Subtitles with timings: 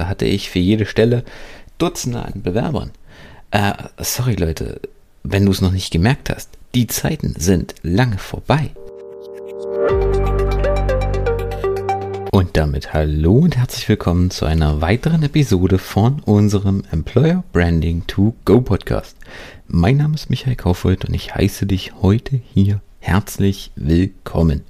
[0.00, 1.24] Da hatte ich für jede Stelle
[1.76, 2.90] Dutzende an Bewerbern.
[3.50, 4.80] Äh, sorry Leute,
[5.24, 8.70] wenn du es noch nicht gemerkt hast, die Zeiten sind lange vorbei.
[12.32, 18.34] Und damit hallo und herzlich willkommen zu einer weiteren Episode von unserem Employer Branding to
[18.46, 19.18] Go Podcast.
[19.68, 24.62] Mein Name ist Michael Kaufhold und ich heiße dich heute hier herzlich willkommen.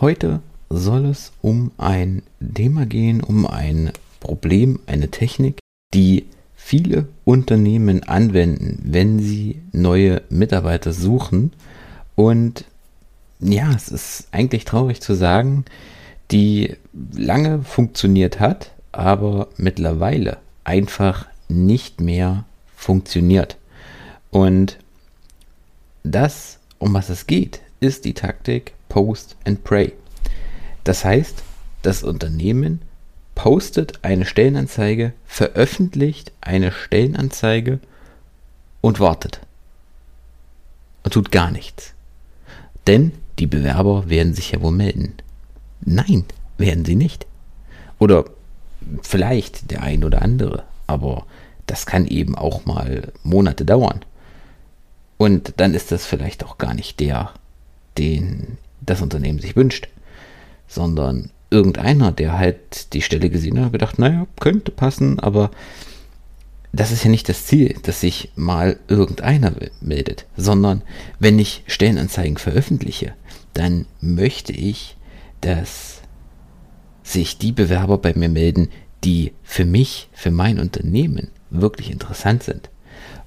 [0.00, 0.40] Heute
[0.70, 3.92] soll es um ein Thema gehen, um ein
[4.24, 5.58] Problem, eine Technik,
[5.92, 11.52] die viele Unternehmen anwenden, wenn sie neue Mitarbeiter suchen.
[12.16, 12.64] Und
[13.38, 15.66] ja, es ist eigentlich traurig zu sagen,
[16.30, 16.74] die
[17.12, 22.44] lange funktioniert hat, aber mittlerweile einfach nicht mehr
[22.74, 23.58] funktioniert.
[24.30, 24.78] Und
[26.02, 29.92] das, um was es geht, ist die Taktik Post and Pray.
[30.82, 31.42] Das heißt,
[31.82, 32.80] das Unternehmen
[33.34, 37.80] postet eine Stellenanzeige, veröffentlicht eine Stellenanzeige
[38.80, 39.40] und wartet.
[41.02, 41.92] Und tut gar nichts.
[42.86, 45.14] Denn die Bewerber werden sich ja wohl melden.
[45.80, 46.24] Nein,
[46.58, 47.26] werden sie nicht.
[47.98, 48.24] Oder
[49.02, 51.26] vielleicht der ein oder andere, aber
[51.66, 54.00] das kann eben auch mal Monate dauern.
[55.16, 57.32] Und dann ist das vielleicht auch gar nicht der,
[57.98, 59.88] den das Unternehmen sich wünscht
[60.74, 65.50] sondern irgendeiner, der halt die Stelle gesehen hat, gedacht, naja, könnte passen, aber
[66.72, 70.82] das ist ja nicht das Ziel, dass sich mal irgendeiner meldet, sondern
[71.20, 73.14] wenn ich Stellenanzeigen veröffentliche,
[73.52, 74.96] dann möchte ich,
[75.40, 76.02] dass
[77.04, 78.70] sich die Bewerber bei mir melden,
[79.04, 82.70] die für mich, für mein Unternehmen wirklich interessant sind.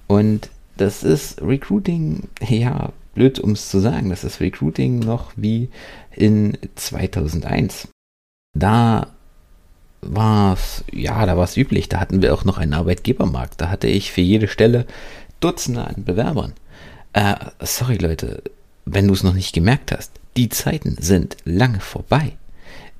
[0.07, 5.69] Und das ist Recruiting, ja, blöd um es zu sagen, das ist Recruiting noch wie
[6.11, 7.87] in 2001.
[8.57, 9.07] Da
[10.01, 13.69] war es, ja, da war es üblich, da hatten wir auch noch einen Arbeitgebermarkt, da
[13.69, 14.87] hatte ich für jede Stelle
[15.39, 16.53] Dutzende an Bewerbern.
[17.13, 18.41] Äh, sorry Leute,
[18.85, 22.33] wenn du es noch nicht gemerkt hast, die Zeiten sind lange vorbei.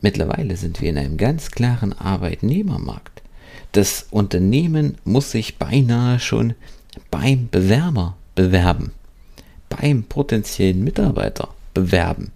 [0.01, 3.23] Mittlerweile sind wir in einem ganz klaren Arbeitnehmermarkt.
[3.71, 6.53] Das Unternehmen muss sich beinahe schon
[7.09, 8.91] beim Bewerber bewerben
[9.69, 11.49] beim potenziellen Mitarbeiter
[11.81, 12.31] bewerben.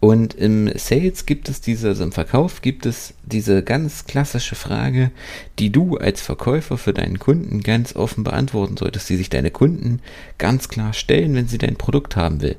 [0.00, 5.10] Und im Sales gibt es diese, also im Verkauf gibt es diese ganz klassische Frage,
[5.58, 10.00] die du als Verkäufer für deinen Kunden ganz offen beantworten solltest, die sich deine Kunden
[10.38, 12.56] ganz klar stellen, wenn sie dein Produkt haben will.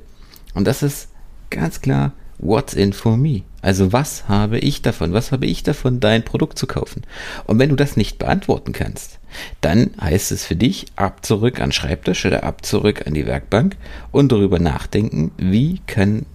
[0.54, 1.08] Und das ist
[1.50, 3.42] ganz klar, what's in for me?
[3.66, 5.12] Also was habe ich davon?
[5.12, 7.02] Was habe ich davon, dein Produkt zu kaufen?
[7.46, 9.18] Und wenn du das nicht beantworten kannst,
[9.60, 13.76] dann heißt es für dich ab zurück an Schreibtisch oder ab zurück an die Werkbank
[14.12, 16.26] und darüber nachdenken, wie kann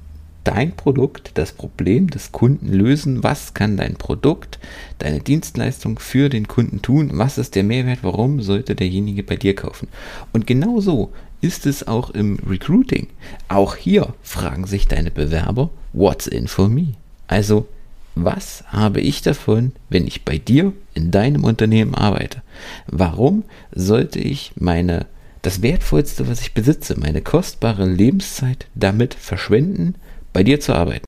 [0.44, 3.24] dein Produkt das Problem des Kunden lösen?
[3.24, 4.60] Was kann dein Produkt,
[4.98, 7.12] deine Dienstleistung für den Kunden tun?
[7.14, 8.00] Was ist der Mehrwert?
[8.02, 9.88] Warum sollte derjenige bei dir kaufen?
[10.34, 13.08] Und genauso ist es auch im Recruiting.
[13.48, 16.96] Auch hier fragen sich deine Bewerber, what's in for me?
[17.32, 17.66] Also,
[18.14, 22.42] was habe ich davon, wenn ich bei dir in deinem Unternehmen arbeite?
[22.88, 25.06] Warum sollte ich meine
[25.42, 29.96] das wertvollste, was ich besitze, meine kostbare Lebenszeit damit verschwenden,
[30.34, 31.06] bei dir zu arbeiten?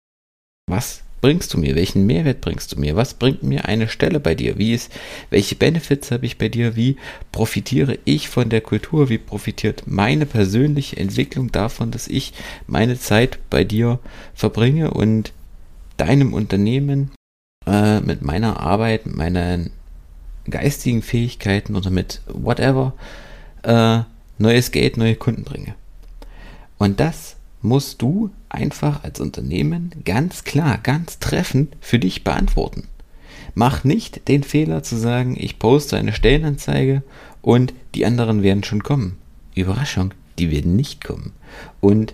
[0.72, 1.75] Was bringst du mir?
[1.75, 2.95] Welchen Mehrwert bringst du mir?
[2.95, 4.57] Was bringt mir eine Stelle bei dir?
[4.57, 4.94] Wie ist,
[5.29, 6.78] welche Benefits habe ich bei dir?
[6.78, 6.95] Wie
[7.33, 9.09] profitiere ich von der Kultur?
[9.09, 12.31] Wie profitiert meine persönliche Entwicklung davon, dass ich
[12.66, 14.00] meine Zeit bei dir
[14.33, 15.33] verbringe und
[16.06, 17.12] deinem Unternehmen
[17.66, 19.72] äh, mit meiner Arbeit, mit meinen
[20.50, 22.94] geistigen Fähigkeiten oder mit whatever
[23.64, 24.02] äh,
[24.38, 25.75] neues Geld, neue Kunden bringe.
[26.78, 32.90] Und das musst du einfach als Unternehmen ganz klar, ganz treffend für dich beantworten.
[33.56, 37.03] Mach nicht den Fehler zu sagen, ich poste eine Stellenanzeige
[37.42, 39.18] und die anderen werden schon kommen.
[39.56, 41.31] Überraschung, die werden nicht kommen.
[41.80, 42.13] Und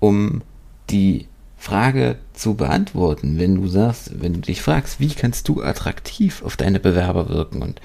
[0.00, 0.42] um
[0.90, 1.26] die
[1.60, 6.56] Frage zu beantworten, wenn du sagst, wenn du dich fragst, wie kannst du attraktiv auf
[6.56, 7.82] deine Bewerber wirken und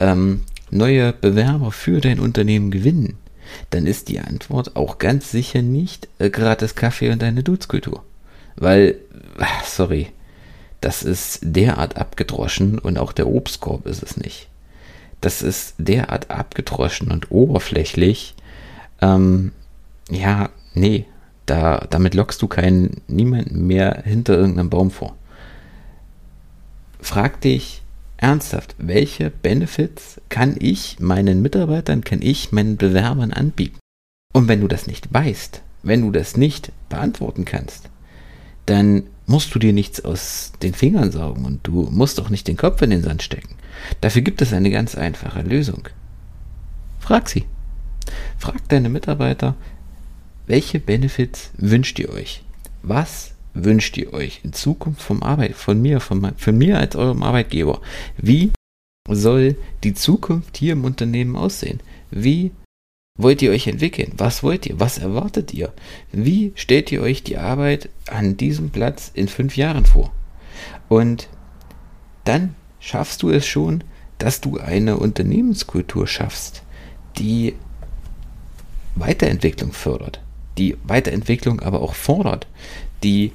[0.00, 3.16] ähm, neue Bewerber für dein Unternehmen gewinnen,
[3.70, 8.04] dann ist die Antwort auch ganz sicher nicht äh, gratis Kaffee und eine Duzkultur.
[8.54, 8.96] Weil,
[9.38, 10.08] ach, sorry,
[10.82, 14.48] das ist derart abgedroschen und auch der Obstkorb ist es nicht.
[15.22, 18.34] Das ist derart abgedroschen und oberflächlich.
[19.00, 19.52] Ähm,
[20.10, 21.06] ja, nee,
[21.46, 25.16] da, damit lockst du keinen, niemanden mehr hinter irgendeinem Baum vor.
[27.00, 27.82] Frag dich
[28.16, 33.78] ernsthaft, welche Benefits kann ich meinen Mitarbeitern, kann ich meinen Bewerbern anbieten?
[34.32, 37.90] Und wenn du das nicht weißt, wenn du das nicht beantworten kannst,
[38.66, 42.56] dann musst du dir nichts aus den Fingern saugen und du musst auch nicht den
[42.56, 43.54] Kopf in den Sand stecken.
[44.00, 45.88] Dafür gibt es eine ganz einfache Lösung.
[46.98, 47.44] Frag sie.
[48.38, 49.54] Frag deine Mitarbeiter,
[50.46, 52.42] welche Benefits wünscht ihr euch?
[52.82, 57.22] Was wünscht ihr euch in Zukunft vom Arbeit, von mir, von, von mir als eurem
[57.22, 57.80] Arbeitgeber?
[58.16, 58.52] Wie
[59.08, 61.80] soll die Zukunft hier im Unternehmen aussehen?
[62.10, 62.52] Wie
[63.18, 64.12] wollt ihr euch entwickeln?
[64.16, 64.78] Was wollt ihr?
[64.78, 65.72] Was erwartet ihr?
[66.12, 70.12] Wie stellt ihr euch die Arbeit an diesem Platz in fünf Jahren vor?
[70.88, 71.28] Und
[72.24, 73.82] dann schaffst du es schon,
[74.18, 76.62] dass du eine Unternehmenskultur schaffst,
[77.18, 77.54] die
[78.94, 80.20] Weiterentwicklung fördert,
[80.58, 82.46] die Weiterentwicklung aber auch fordert,
[83.02, 83.32] die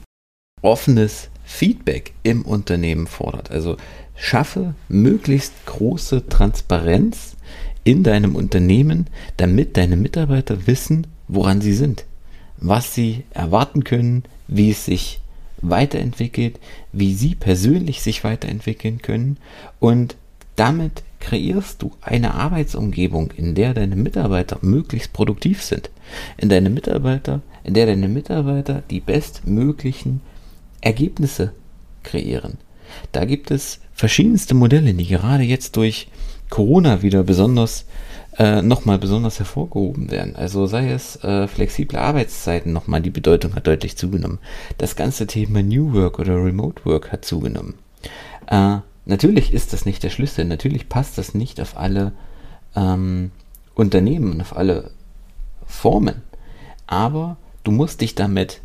[0.61, 3.51] offenes Feedback im Unternehmen fordert.
[3.51, 3.77] Also
[4.15, 7.35] schaffe möglichst große Transparenz
[7.83, 9.07] in deinem Unternehmen,
[9.37, 12.05] damit deine Mitarbeiter wissen, woran sie sind,
[12.57, 15.19] was sie erwarten können, wie es sich
[15.61, 16.59] weiterentwickelt,
[16.91, 19.37] wie sie persönlich sich weiterentwickeln können
[19.79, 20.15] und
[20.55, 25.89] damit kreierst du eine Arbeitsumgebung, in der deine Mitarbeiter möglichst produktiv sind,
[26.37, 30.21] in deine Mitarbeiter, in der deine Mitarbeiter die bestmöglichen
[30.81, 31.53] Ergebnisse
[32.03, 32.57] kreieren.
[33.11, 36.07] Da gibt es verschiedenste Modelle, die gerade jetzt durch
[36.49, 37.85] Corona wieder besonders
[38.37, 40.35] äh, nochmal besonders hervorgehoben werden.
[40.35, 44.39] Also sei es äh, flexible Arbeitszeiten nochmal, die Bedeutung hat deutlich zugenommen.
[44.77, 47.75] Das ganze Thema New Work oder Remote Work hat zugenommen.
[48.47, 48.77] Äh,
[49.11, 52.13] natürlich ist das nicht der Schlüssel, natürlich passt das nicht auf alle
[52.75, 53.31] ähm,
[53.75, 54.91] Unternehmen auf alle
[55.65, 56.21] Formen.
[56.87, 58.61] Aber du musst dich damit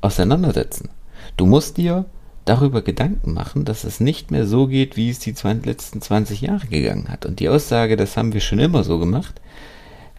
[0.00, 0.90] auseinandersetzen.
[1.36, 2.04] Du musst dir
[2.44, 5.34] darüber Gedanken machen, dass es nicht mehr so geht, wie es die
[5.64, 7.26] letzten 20 Jahre gegangen hat.
[7.26, 9.40] Und die Aussage, das haben wir schon immer so gemacht,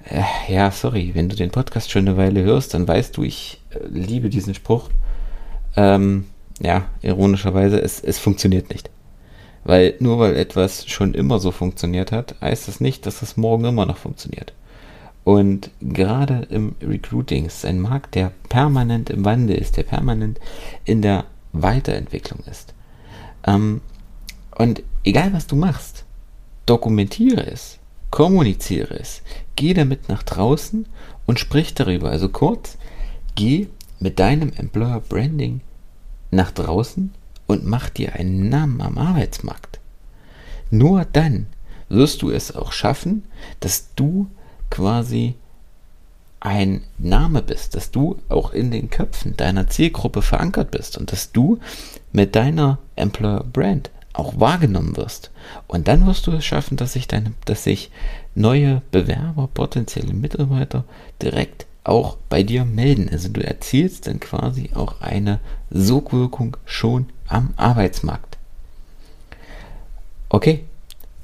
[0.06, 3.62] äh, ja, sorry, wenn du den Podcast schon eine Weile hörst, dann weißt du, ich
[3.72, 4.90] äh, liebe diesen Spruch.
[5.76, 6.26] Ähm,
[6.62, 8.90] ja, ironischerweise, es, es funktioniert nicht.
[9.70, 13.66] Weil nur weil etwas schon immer so funktioniert hat, heißt das nicht, dass es morgen
[13.66, 14.52] immer noch funktioniert.
[15.24, 20.40] Und gerade im Recruiting ist ein Markt, der permanent im Wandel ist, der permanent
[20.86, 22.74] in der Weiterentwicklung ist.
[23.46, 23.82] Ähm,
[24.58, 26.04] und egal was du machst,
[26.66, 27.78] dokumentiere es,
[28.10, 29.22] kommuniziere es,
[29.56, 30.88] geh damit nach draußen
[31.28, 32.10] und sprich darüber.
[32.10, 32.80] Also kurz,
[33.36, 33.68] geh
[34.00, 35.62] mit deinem Employer Branding
[36.32, 37.14] nach draußen
[37.50, 39.80] und mach dir einen Namen am Arbeitsmarkt.
[40.70, 41.48] Nur dann
[41.90, 43.24] wirst du es auch schaffen,
[43.60, 44.28] dass du
[44.70, 45.34] quasi
[46.42, 51.32] ein Name bist, dass du auch in den Köpfen deiner Zielgruppe verankert bist und dass
[51.32, 51.58] du
[52.12, 55.32] mit deiner Employer Brand auch wahrgenommen wirst.
[55.68, 57.90] Und dann wirst du es schaffen, dass sich, deine, dass sich
[58.36, 60.84] neue Bewerber, potenzielle Mitarbeiter
[61.20, 63.10] direkt auch bei dir melden.
[63.12, 65.40] Also du erzielst dann quasi auch eine
[65.72, 68.38] Sogwirkung schon am Arbeitsmarkt.
[70.30, 70.64] Okay,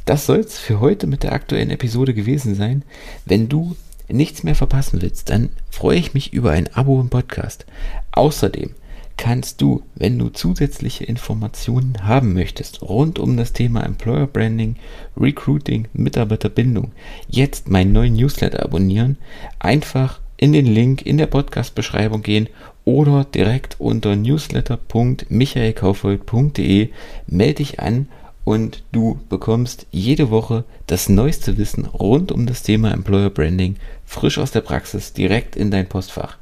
[0.06, 2.84] das soll es für heute mit der aktuellen Episode gewesen sein.
[3.26, 3.76] Wenn du
[4.08, 7.66] nichts mehr verpassen willst, dann freue ich mich über ein Abo im Podcast.
[8.12, 8.72] Außerdem
[9.18, 14.76] kannst du, wenn du zusätzliche Informationen haben möchtest rund um das Thema Employer Branding,
[15.18, 16.92] Recruiting, Mitarbeiterbindung,
[17.28, 19.18] jetzt meinen neuen Newsletter abonnieren.
[19.60, 22.48] Einfach in den Link in der Podcast-Beschreibung gehen
[22.84, 26.90] oder direkt unter newsletter.michaelkaufhold.de
[27.28, 28.08] melde dich an
[28.44, 33.76] und du bekommst jede Woche das neueste Wissen rund um das Thema Employer Branding
[34.06, 36.38] frisch aus der Praxis direkt in dein Postfach.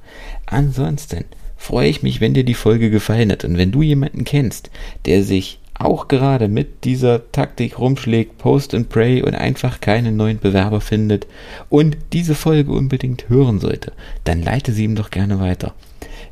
[0.46, 1.24] Ansonsten
[1.56, 4.70] freue ich mich, wenn dir die Folge gefallen hat und wenn du jemanden kennst,
[5.06, 10.40] der sich auch gerade mit dieser Taktik rumschlägt, Post and Pray und einfach keinen neuen
[10.40, 11.28] Bewerber findet
[11.70, 13.92] und diese Folge unbedingt hören sollte,
[14.24, 15.74] dann leite sie ihm doch gerne weiter.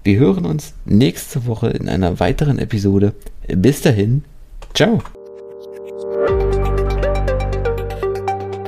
[0.03, 3.13] Wir hören uns nächste Woche in einer weiteren Episode.
[3.47, 4.23] Bis dahin,
[4.73, 5.01] ciao.